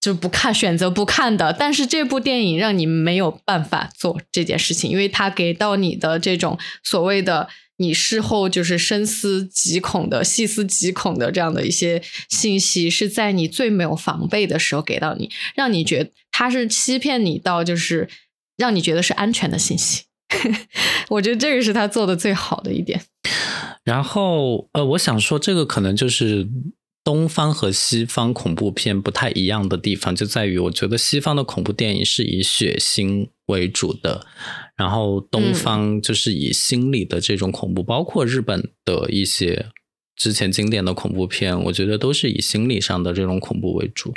[0.00, 1.52] 就不看，选择不看的。
[1.52, 7.48] 但是这部电影让你没有办法做这件事情，因为它给到你的这种所谓的
[7.78, 18.08] 你事后就是深思极恐的、细思极恐的这样的一些信息，是在你最没有防备的时候给到你，让你觉得它是欺骗你到就是
[18.56, 20.04] 让你觉得是安全的信息。
[21.10, 23.00] 我觉得这个是他做的最好的一点。
[23.84, 26.48] 然后，呃，我想说，这个可能就是
[27.02, 34.24] 东方和西方恐怖片不太一样的地方，就在于我觉得西方的恐怖电影是以血腥为主的，
[34.76, 39.66] 然后东方就是以心理的这种恐怖，包括日本的一些
[40.14, 44.14] 之前经典的恐怖片，我觉得都是以心理上的这种恐怖为主。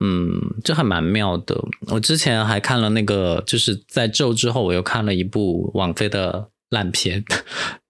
[0.00, 1.62] 嗯，这还蛮妙的。
[1.88, 7.24] 我之前还看了那个，就是在咒之后，我又看了一部网飞的烂片。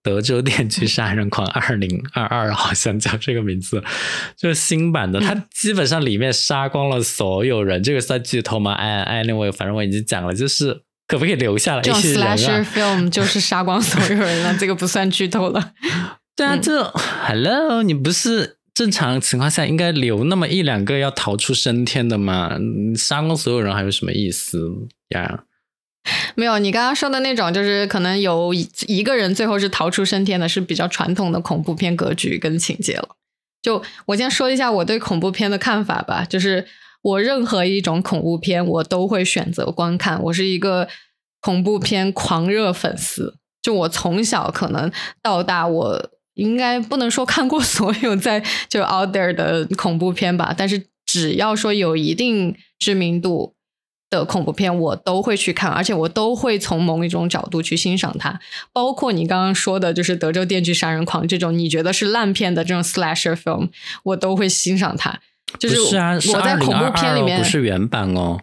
[0.02, 3.84] 德州电锯杀人狂二零二二好像叫这个名字，
[4.34, 5.20] 就是新版的。
[5.20, 8.72] 它基本上里面杀光了所有人，这个算剧透吗？
[8.72, 10.72] 哎哎，那我反正我已经讲了，就是
[11.06, 15.72] 可不可以留下来一些人啊？Slasher film 就是杀光所有人了，这个不算剧透了。
[16.34, 16.82] 对啊，这
[17.26, 22.56] Hello，你不是正常情况下应该留那么一两个要逃出升天的吗？
[22.96, 24.58] 杀光所有人还有什么意思
[25.10, 25.44] 呀？
[26.34, 28.54] 没有，你刚刚说的那种，就是可能有
[28.86, 33.16] 一个人最后是逃出升天的，是比较传统的恐怖片格局跟情节了。
[33.60, 36.66] 就我先说一下我对恐怖片的看法吧，就是
[37.02, 40.88] 我任何一种恐怖片我都会选择观看，我是一个
[41.42, 43.36] 恐怖片狂热粉丝。
[43.62, 44.90] 就我从小可能
[45.22, 53.54] 到大，我应该不能说看过所有在就 out there 的恐怖片吧，但是只要说有一定知名度。
[54.10, 58.40] 的恐怖片我都会去看，而且我都会从某一种角度去欣赏它，
[58.72, 63.68] 包括你刚刚说的，就是《德州电锯杀人狂》这种你觉得是烂片的这种 slasher film，
[64.02, 65.20] 我都会欣赏它。
[65.60, 68.40] 就是我在恐怖片里面不是原版哦，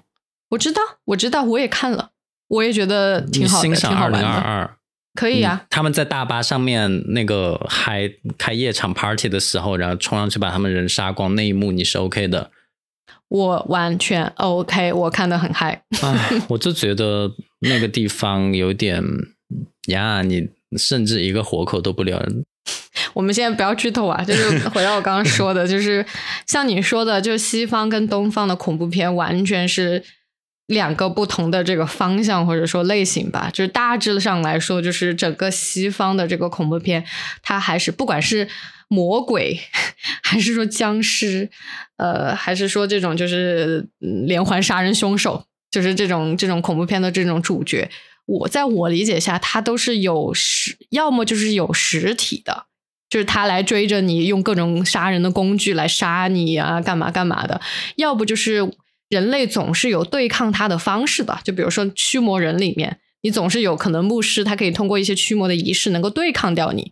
[0.52, 2.12] 我知道，我知道，我也看了，
[2.48, 4.77] 我也觉得挺好的，挺好玩的。
[5.18, 12.52] 可以啊，他们在大巴上面那个嗨开夜场 party 的时候，然后冲上去把他们人杀光那一幕，你是 OK 的。
[13.30, 15.82] 我完全 OK，我看的很嗨。
[16.50, 19.04] 我就觉得那个地方有点
[19.88, 22.22] 呀，你甚至一个活口都不留。
[23.14, 26.06] 我们现在不要剧透啊， 就是回到我刚刚说的，就是
[26.46, 30.04] 像你说的，就西方跟东方的恐怖片完全是
[30.68, 33.50] 两个不同的这个方向或者说类型吧。
[33.52, 37.04] 就是大致上来说，就是整个西方的这个恐怖片，
[37.42, 38.48] 它还是不管是。
[38.90, 39.60] 魔鬼，
[40.24, 41.50] 还是说僵尸，
[41.98, 47.90] 呃，还是说这种就是连环杀人凶手，就是这种这种恐怖片的这种主角，
[48.26, 52.68] 我在我理解下，他都是有实，要么就是有实体的，
[53.10, 57.60] 就是他来追着你，用各种杀人的工具来杀你啊，干嘛干嘛的；
[57.98, 58.72] 要不就是
[59.10, 66.92] 人类总是有对抗他的方式的，就比如说驱魔人里面，你总是有可能牧师他可以通过一些驱魔的仪式能够对抗掉你，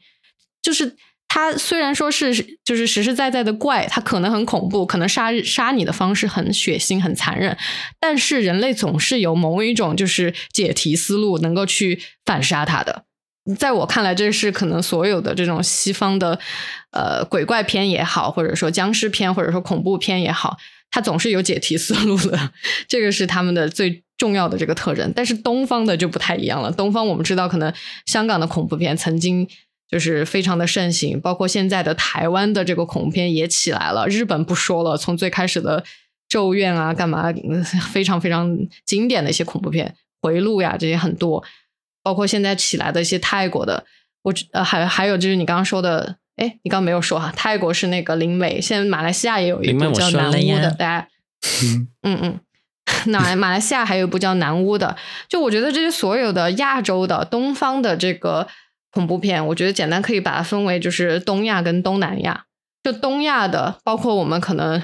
[0.62, 0.95] 就是。
[1.28, 7.58] 他虽然说是就是实实在在的怪，他可能很恐怖，可能杀杀你的方式很血腥、很残忍，
[7.99, 13.04] 但是人类总是有某一种就是解题思路，能够去反杀他的。
[13.58, 16.39] 在我看来，这是可能所有的这种西方的
[16.91, 20.56] 呃鬼怪片也好，或者说僵尸片，或者说恐怖片也好，
[20.95, 22.51] 它总是有解题思路的，
[22.88, 25.12] 这个是他们的最重要的这个特征。
[25.13, 27.73] 但是东方的就不太一样了，东方我们知道，可能
[28.05, 29.45] 香港的恐怖片曾经。
[29.88, 34.08] 就是非常的盛行，包括现在的台湾的这个恐怖片也起来了。
[34.08, 35.79] 日本不说了，从最开始的
[36.27, 37.31] 《咒怨》啊，干嘛，
[37.93, 39.88] 非常非常经典的一些恐怖片，
[40.23, 41.43] 《回路》呀这些很多，
[42.01, 43.86] 包括现在起来的一些泰国的，
[44.23, 51.08] 我呃还还有就是你刚刚说的，哎，你刚刚没有说哈，泰国是那个灵美，现在马来西亚也有一部叫《南巫》的，大家，
[52.04, 52.39] 嗯嗯，
[53.06, 54.98] 马马来西亚还有一部叫《南巫》的。
[55.30, 58.48] 就我觉得这些所有的亚洲的、东方的这个
[58.91, 62.45] 恐怖片，我觉得简单可以把它分为就是东亚跟东南亚。
[62.84, 64.82] 就东亚的，包括我们可能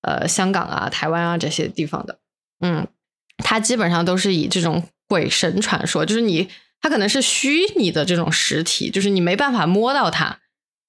[0.00, 2.18] 呃香港啊、台湾啊这些地方的，
[2.60, 2.88] 嗯，
[3.36, 6.48] 它基本上都是以这种鬼神传说，就是你
[6.80, 10.38] 它可能是虚拟的这种实体，就是你没办法摸到它。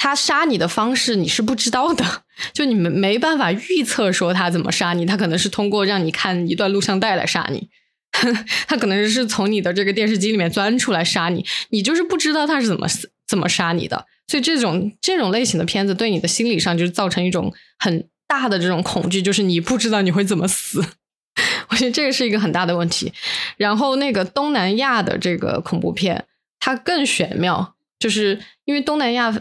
[0.04, 2.04] 他杀你的方式你是不知道的，
[2.52, 7.70] 就你们没办法预测说他怎么杀你，他可能是通过让你看一段录像带来杀你，
[8.68, 12.86] 他可能是从你的这个电视机里面钻出来杀你，你就是不知道他是怎么
[13.26, 20.86] 怎么杀你的，所以这种这种类型的片子对你的心理上就是造成一种很大的这种恐惧，就是你不知道你会怎么死，
[21.72, 23.13] 我觉得这个是一个很大的问题。
[23.56, 26.26] 然后那个东南亚的这个恐怖片，
[26.60, 29.34] 它更玄妙，就是因为东南亚。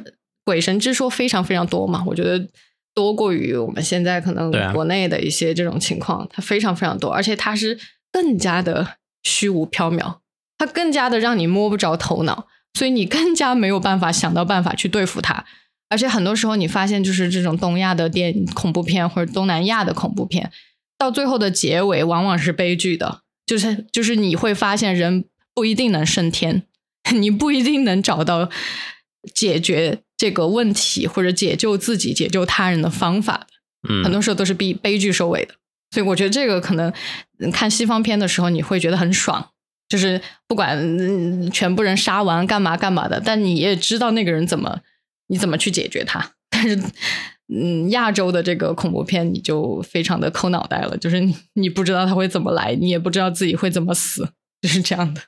[0.44, 2.48] 鬼神之说非常非常多嘛，我觉得
[2.94, 7.78] 多过于我们现在可能国内的一些这种情况，它非常非常多，而且它是
[8.10, 10.16] 更加的虚无缥缈，
[10.58, 15.44] 它更加的让你摸不着头脑，所以你更加没有办法想到办法去对付它。
[15.88, 20.50] 而且很多时候你发现，就是这种东亚的电恐怖片或者东南亚的恐怖片，
[20.98, 25.24] 到最后的结尾往往是悲剧的，就是就是你会发现人
[25.54, 26.62] 不一定能升天，
[27.14, 28.48] 你不一定能找到
[29.34, 30.00] 解决。
[30.22, 33.48] 这个问题或者解救自己、解救他人的方法，
[33.88, 35.56] 嗯，很多时候都是悲悲剧收尾的。
[35.90, 36.92] 所以我觉得这个可能
[37.52, 39.50] 看西方片的时候，你会觉得很爽，
[39.88, 44.78] 就是不管全部人杀完干嘛干嘛的，但你也知道那个人怎么
[45.26, 46.30] 你怎么去解决他。
[46.48, 46.80] 但是，
[47.52, 54.28] 嗯，亚洲的这个恐怖片你就非常的抠脑袋了，就是你你不知道他会怎么来，你也不知道自己会怎么死，
[54.60, 55.20] 就是这样的。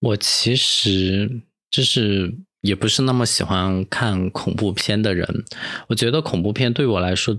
[0.00, 2.38] 我其实就是。
[2.68, 5.44] 也不是那么喜欢看恐怖片的人，
[5.88, 7.34] 我觉得恐怖片对我来说，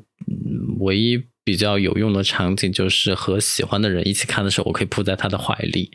[0.80, 5.92] 唯一比较有用的场景就是和喜欢的人一起看的时候，我可以扑在他的怀里。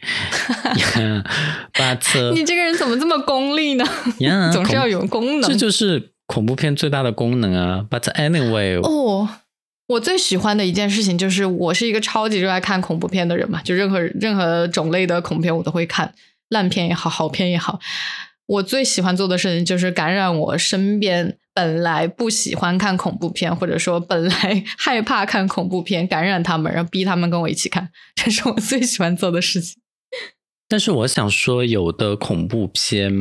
[1.74, 3.84] But 你这个人怎么这么功利呢？
[4.54, 7.84] 总是要有功能，这就是恐怖片最大的功能啊。
[7.90, 9.28] But anyway，哦，
[9.88, 16.14] 我最喜欢的一件事情就是，我是一个超级热爱看恐怖片的人嘛，就任何任何种类的恐怖片我都会看，
[16.50, 17.80] 烂片也好好片也好。
[18.46, 29.80] 我最喜欢做的事情就是感染我身边本来不喜欢看恐怖片，或者说本来 害怕看恐怖片，感染他们，然后逼他们跟我一起看，这是我最喜欢做的事情。
[30.68, 33.12] 但是我想说，有的恐怖片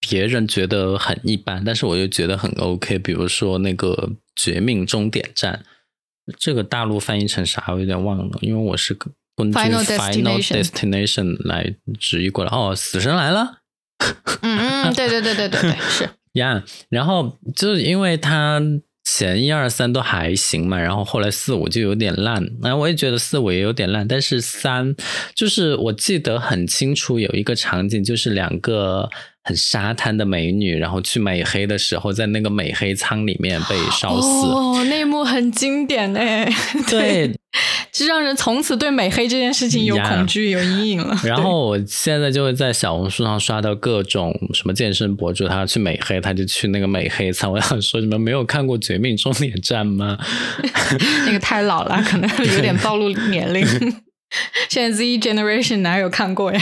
[0.00, 2.98] 别人觉得很一般，但是我又觉得很 OK。
[2.98, 3.94] 比如说那个
[4.36, 5.64] 《绝命终点站》，
[6.38, 12.50] 这个大陆翻译成啥我有点忘了，因为我是根据 Final Destination 来直译过来。
[12.50, 13.61] 哦，死神来了。
[14.42, 16.62] 嗯嗯，对对对对对对， 是呀。
[16.88, 18.60] 然后就是因为他
[19.04, 22.44] 前一二三都还行嘛，然后后来四五就有点烂。
[22.60, 24.94] 那我也觉得四五也有点烂，但是三
[25.34, 29.08] 就是我记得很清楚，有一个场景就是两个。
[29.44, 34.26] 很沙滩的美女，然后去美黑的时候，在那个美黑舱里面被烧死。
[34.46, 36.48] 哦，那一幕很经典哎，
[36.88, 37.32] 对，
[37.90, 41.18] 就让人从此对美黑这件事情有恐惧、有阴影了。
[41.26, 47.50] 然后我现在就会在小红书上刷到各种什么健身博主，他要去美黑，他就去那个美黑舱。
[47.50, 50.16] 我想说，你们没有看过《绝命终点站》吗？
[51.26, 53.66] 那个太老了，可能有点暴露年龄。
[54.68, 56.60] 现在 Z Generation 哪有看过呀？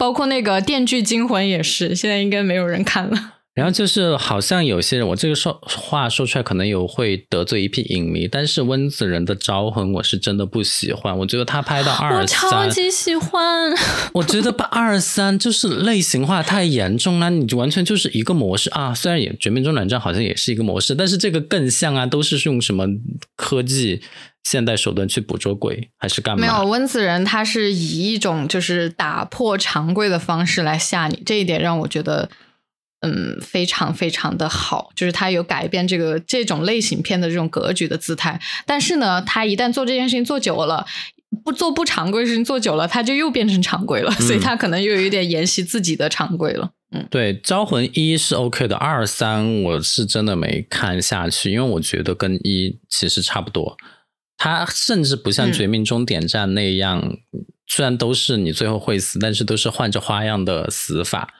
[0.00, 3.34] 包括那个《电锯惊魂》也是，现在应该没有人看了。
[3.52, 11.18] 然后就是好像有些人，我这个说话说出来可能有会得罪一批影迷，但是温子仁的《招魂》我是真的不喜欢。
[11.18, 13.70] 我觉得他拍到二三，我超级喜欢。
[14.14, 18.94] 我觉得把二三就是类型化太严重了，你就完全就是一个模式啊。
[18.94, 22.86] 虽然也《绝命终点站》好像也是一个模式，但是这个更像啊，都是用什么
[23.36, 24.00] 科技。
[24.42, 26.40] 现代手段去捕捉鬼还是干嘛？
[26.40, 32.28] 没有温子仁，他是以一种就是打破常规的方式来吓你，这一点让我觉得，
[33.00, 34.90] 嗯，非常非常的好。
[34.96, 38.40] 就是他有改变这个这种类型片的这种格局的姿态。
[38.64, 40.86] 但是呢，他一旦做这件事情做久了，
[41.44, 44.10] 不做不常规事情做久了，他就又变成常规了。
[44.12, 46.70] 所以他可能又有一点沿袭自己的常规了。
[46.92, 53.76] 嗯，对，《招魂一》是 OK 的，二三我是真的没看下去，因为我觉得跟一其实差不多。
[54.42, 57.18] 它甚至不像《绝命终点站》那样，
[57.66, 61.34] 虽然都是你最后会死，但是都是换着花样的死法，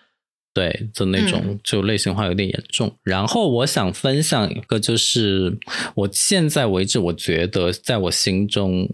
[0.53, 2.95] 对，就那种就类型化有点严重。
[3.03, 5.59] 然后我想分享一个，就是
[5.95, 8.87] 我现在为止，我觉得在我心中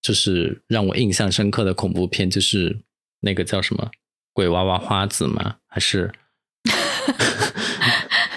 [0.00, 2.80] 就是让我印象深刻的恐怖片，就是
[3.20, 3.90] 那个叫什么
[4.32, 5.56] 《鬼娃娃花子》吗？
[5.68, 6.10] 还是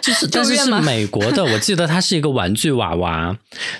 [0.04, 3.34] 就是但是是 美国的，我记得它是一个玩具娃娃，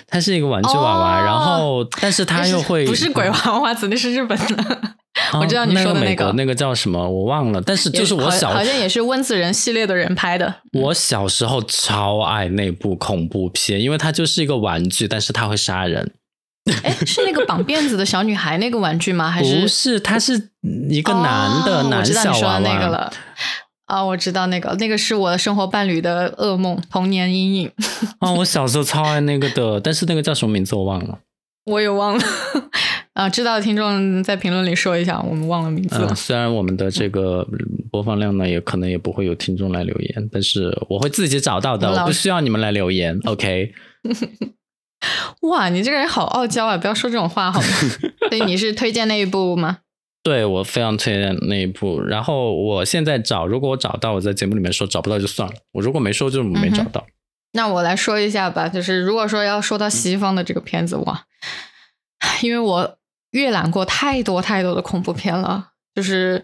[0.08, 4.78] 它是一个玩具娃娃，哦然后但是它又会不是鬼娃娃子，那是日本的，
[5.34, 10.54] 哦我知道你说的那那个美国那个叫什么我忘了，但是就是我好小好像也是温子仁系列的人拍的。
[10.72, 16.12] 我小时候超爱那部恐怖片，因为它就是一个玩具，但是它会杀人。
[16.82, 19.30] 哎，是那个绑辫子的小女孩那个玩具吗？
[19.30, 20.48] 还是不是，它是
[20.88, 22.98] 一个男的、男哦我知道小娃你说的那个娃。
[22.98, 23.12] 了。
[23.86, 27.70] 啊、我知道那个，那个是我的生活伴侣的噩梦，童年阴影，
[28.20, 31.18] 哦， 我小时候超爱那个的，但是那个叫什么名字我忘了。
[31.66, 32.24] 我也忘了。
[33.14, 36.08] 啊，知道的听众在评论里说一下，我们忘了名字了。
[36.10, 37.46] 嗯， 虽然我们的这个
[37.90, 43.18] 播放量呢，也可能也不会有听众来留言，但是我会自己找到的，我不需要你们来留言。
[43.24, 43.72] OK，
[45.42, 46.76] 哇，你这个人好傲娇啊！
[46.76, 47.66] 不要说这种话好吗？
[48.28, 49.78] 所以你是推荐那一部吗？
[50.24, 52.00] 对我非常推荐那一部。
[52.00, 55.54] 然后我现在找，如果我找到，我在节目里面说；找不到就算了。
[55.72, 57.06] 我如果没说，就没找到。
[57.52, 61.26] 那我来说一下吧，就是如果说要说到西方的这个片子，哇，
[62.42, 62.98] 因为我
[63.32, 66.42] 阅览过太多太多的恐怖片了，就是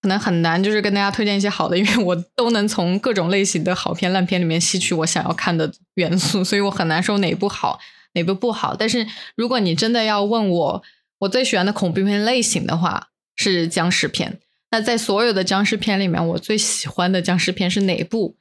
[0.00, 7.78] 可能很难，就是跟大家推荐一些好的，因为我都能从各种类型的好片烂片里面吸取我想要看的元素，所以我很难说哪部好，
[8.14, 8.74] 哪部不好。
[8.74, 9.06] 但是
[9.36, 10.82] 如果你真的要问我，
[11.20, 14.38] 我最喜欢的恐怖片类型的话，是僵尸片。
[14.70, 18.36] 那在所有的僵尸片里面，我最喜欢的僵尸片是哪部？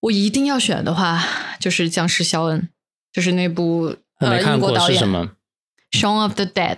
[0.00, 1.24] 我一定要选的话，
[1.60, 2.60] 就是《僵尸肖恩》，
[3.12, 5.32] 就是那部呃英国导演什么？
[5.98, 6.76] 《Shaun of the Dead》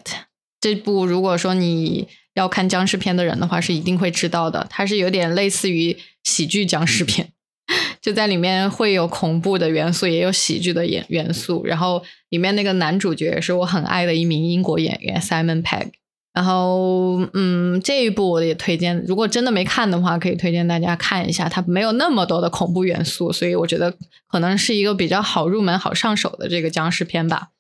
[0.60, 4.66] 这部，如果说你要看僵尸片的人的话，是一定会知道的。
[4.70, 7.32] 它是有点类似于喜剧僵尸片，
[8.04, 11.64] 就在里面会有恐怖的元素，也有喜剧的元元素。
[11.64, 15.88] 然后里面那个男主角也是我很爱的一名英国演员 Simon Pegg。
[16.34, 21.48] 然后，嗯，这一部我也推荐，如果真的没看的话，可以推荐大家看一下。
[21.48, 23.96] 它没有那么多的恐怖元素，所以我觉得
[24.28, 27.52] 可能是一个比较好入门、好上手的这个僵尸片吧。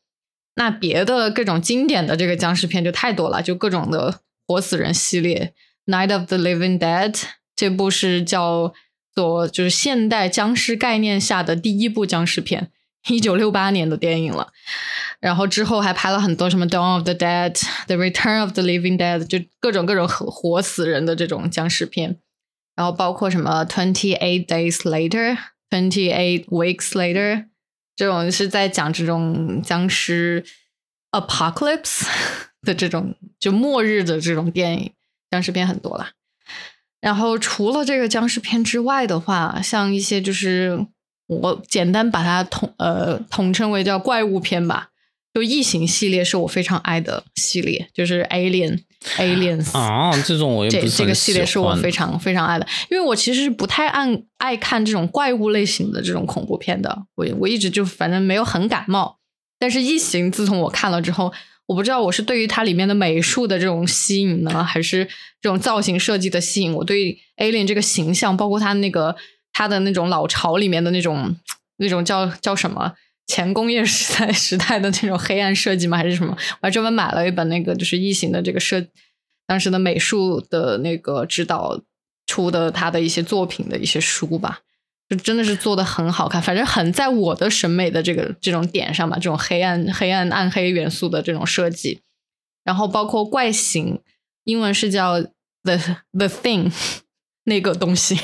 [0.56, 5.54] 那别的各种经典的这个僵尸片就太多了，就各种的活死人系列，
[5.90, 7.12] 《Night of the Living Dead》
[7.56, 8.74] 这部是叫
[9.14, 12.70] 做就是现代僵尸概念下的第一部僵尸片，
[13.08, 14.52] 一九六八年的电影了。
[15.20, 17.52] 然后之后还拍了很多什么《Dawn of the Dead》、
[17.86, 22.18] 《The Return of the Living Dead》，就各种各种活死人的这种僵尸片。
[22.74, 25.36] 然后包括什么《Twenty Eight Days Later》、
[25.70, 27.36] 《Twenty Eight Weeks Later》
[27.96, 30.44] 这种是在讲这种僵尸
[31.12, 32.06] apocalypse
[32.62, 34.92] 的这种就末日的这种电影，
[35.30, 36.10] 僵尸片很多了。
[37.04, 40.86] 然后除了这个僵尸片之外的话，像一些就是
[41.26, 44.88] 我简单把它统呃统称为叫怪物片吧，
[45.34, 48.80] 就异形系列是我非常爱的系列，就是 Alien
[49.18, 54.06] Aliens 啊，这种我也这不是这个系列是我非常非常爱的，因为我其实是不太爱
[54.38, 59.18] 爱看这种怪物类型的这种恐怖片的，我我一直就反正没有很感冒。
[59.58, 61.32] 但是异形自从我看了之后，
[61.66, 65.06] 我不知道我是对于它里面的美术的这种吸引呢，还是
[65.40, 66.72] 这种造型设计的吸引。
[66.74, 69.16] 我对 Alien 这个形象，包括它那个
[69.52, 71.36] 它的那种老巢里面的那种
[71.78, 72.92] 那种叫叫什么
[73.26, 75.96] 前工业时代 时代的那种黑暗设计吗？
[75.96, 76.36] 还是什么？
[76.60, 78.84] 我还专门买了一本那个就是异形的这个设
[79.46, 81.80] 当时的美术的那个指导
[82.26, 84.60] 出的他的一些作品的一些书吧。
[85.08, 92.02] 就真的是做的很好看，反正很在我的审美的这个这种点上吧，这种黑暗、黑暗、暗黑元素的这种设计，
[92.64, 94.00] 然后包括怪形，
[94.44, 95.20] 英文是叫
[95.62, 95.76] the
[96.12, 96.72] the thing
[97.44, 98.18] 那个东西，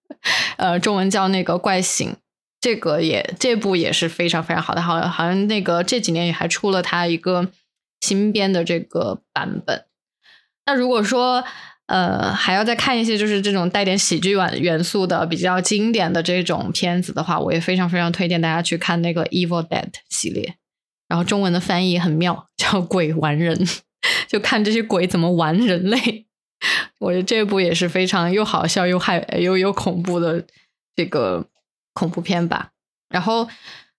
[0.56, 2.16] 呃，中文叫那个怪形，
[2.60, 7.50] 这个也这部也是非常非常好的，好好像那个这几年也还出了它一个
[8.00, 9.84] 新编的这个版本。
[10.64, 11.44] 那如果说
[11.86, 20.54] 呃，还要再看一些就是这种带点喜剧元元素的比较经典的这种片子的话，我也非常非常推荐大家去看那个《Evil Dead》系列。
[21.08, 23.66] 然后中文的翻译很妙，叫“鬼玩人”，
[24.26, 26.26] 就看这些鬼怎么玩人类。
[27.00, 30.46] 我觉得这部也是非常又好笑又害又又恐怖的
[30.96, 31.46] 这个
[31.92, 32.70] 恐怖片吧。
[33.10, 33.46] 然后，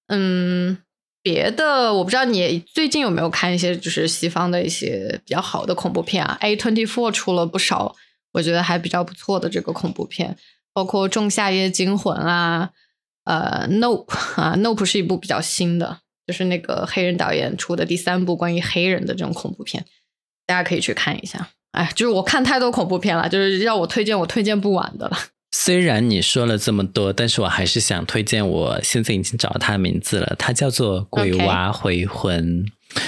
[0.07, 0.77] 嗯，
[1.23, 7.95] 别的我不知道你最近有没有看一些就是西方的一些比较好的恐怖片啊？A twenty four 出了不少，
[8.33, 10.37] 我觉得还比较不错的这个恐怖片，
[10.73, 12.71] 包括《仲夏夜惊魂》啊，
[13.23, 14.05] 呃，《Nope》
[14.41, 19.85] 啊，《Nope》是一部比较新的，就是那个黑人导演出的第三部关于黑人的这种恐怖片，
[20.45, 21.49] 大家可以去看一下。
[21.71, 25.17] 哎，就是我看太多恐怖片了，就是要我推荐，我推荐不完的了。
[25.55, 28.45] 虽然你说了这么多，但是我还是想推荐。
[28.45, 32.65] 我现在已经找到他的名字了，他叫做《鬼娃回魂》。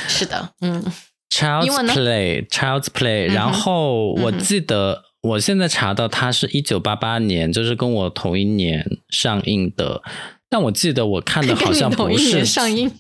[0.08, 0.86] 是的，嗯
[1.32, 10.04] Child's Play，Child's Play、然后我记得我现在查到它是一九八八年，就是跟我同一年上映的。
[10.50, 12.92] 但我记得我看的好像不是上映，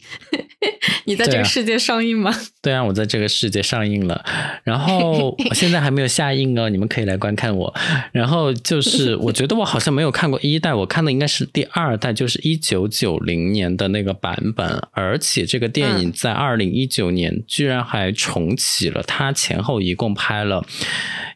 [1.06, 2.34] 你在这个世界上映吗？
[2.62, 4.26] 对啊，我在这个世界上映了，
[4.64, 7.74] 然后现在还没有下映哦，你们可以来观看我。
[8.12, 20.66] 然后就是 我觉得我好像没有看过一代，我看的应该是第二代，就是一九九零年的那个版本，而且这个电影在二零一九年居然还重启了，它前后一共拍了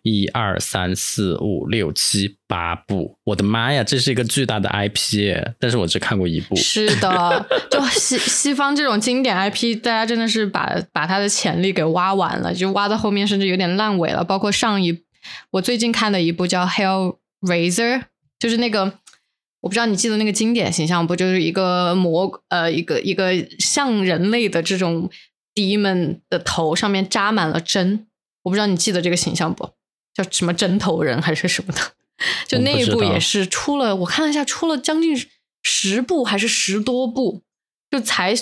[0.03, 2.37] 一二三四五六七。
[2.49, 6.55] 八部，我的妈呀，这是一个巨大的 IP，但是我只看过一部。
[6.55, 14.23] 是的，就西西方这种经典 IP，大家真的是把把它的潜力给挖完了，就挖到后面甚至有点烂尾了。
[14.23, 15.03] 包括上一
[15.51, 17.99] 我最近看的一部叫《Hellraiser》，
[18.39, 18.85] 就是那个
[19.61, 21.15] 我不知道你记得那个经典形象不？
[21.15, 25.07] 就是一个魔呃一个一个像人类的这种
[25.53, 28.07] demon 的头上面扎满了针，
[28.41, 29.69] 我不知道你记得这个形象不？
[30.21, 31.79] 叫什么针头人还是什么的？
[32.45, 35.15] 就那一部也是出了，我看了一下，出了将近
[35.63, 37.41] 十部还是十多部，
[37.89, 38.33] 就才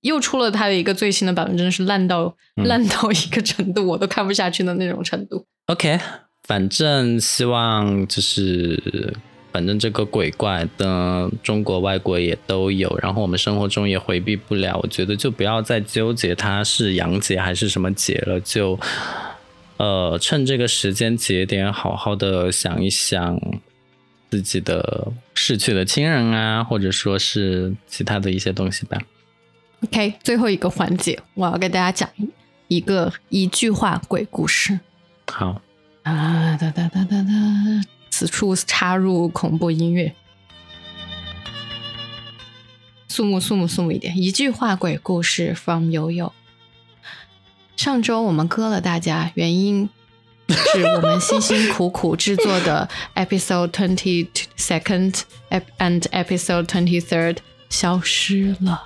[0.00, 5.44] 又出了他的一个最新的版本，真的是烂到烂到一个程度，我都看不下去的那种程度。
[5.66, 6.00] OK，
[6.48, 9.14] 反正希望就是
[9.52, 18.80] 反正这个鬼怪的中国外国也都有，然后我们生活中也回避不了，我觉得就不要再纠结它是洋节还是什么节了，就。
[19.80, 23.40] 呃，趁这个时间节点，好好的想一想
[24.28, 28.98] 自己的逝去的亲人啊，或者说是其他的一些东西吧。
[29.82, 32.10] OK，最后一个环节，我要给大家讲
[32.68, 34.78] 一个一句话鬼故事。
[35.28, 35.62] 好
[36.02, 37.32] 啊，哒哒哒哒哒，
[38.10, 40.14] 此处插入恐怖音乐，
[43.08, 46.30] 肃穆肃穆肃穆一点，一句话鬼故事 from 悠悠。
[47.80, 49.88] 上周我们割了大家，原因
[50.50, 54.28] 是我们辛辛苦苦制作的 episode twenty
[54.58, 55.22] second
[55.78, 57.38] and episode twenty third
[57.70, 58.82] 消失了。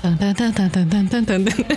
[0.00, 1.76] 噔噔噔噔噔噔噔噔噔。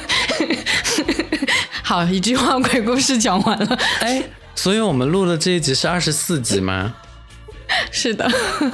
[1.81, 3.75] 好，一句话鬼故事讲完了。
[4.01, 4.23] 哎，
[4.53, 6.93] 所以我们录的这一集是二十四集吗？
[7.93, 8.29] 是的。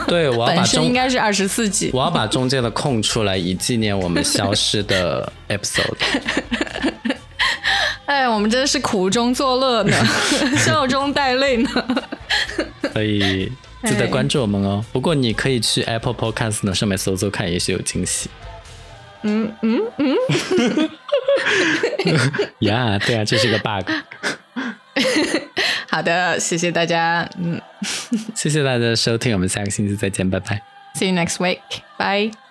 [0.07, 1.89] 对， 我要把中应该是二十四集。
[1.93, 5.97] 我要把中间的空出来，以纪念我们消失的 episode。
[8.05, 9.97] 哎，我们真的是苦中作乐呢，
[10.57, 11.69] 笑中带泪呢。
[12.93, 13.51] 所以
[13.83, 14.83] 记得关注我们哦。
[14.93, 18.29] 不过你可以去 Apple Podcast 呢上面搜搜看，也许有惊喜。
[19.23, 20.15] 嗯嗯嗯。
[22.59, 23.91] 呀，对啊，这是个 bug。
[25.89, 27.27] 好的，谢谢大家。
[27.37, 27.59] 嗯，
[28.35, 30.61] 谢谢大家的收听，我们下个星期再见，拜拜。
[30.95, 31.59] See you next week.
[31.97, 32.46] Bye.